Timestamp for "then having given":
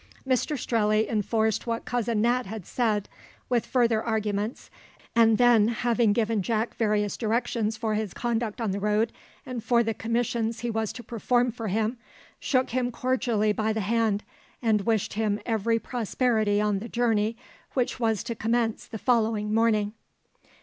5.37-6.41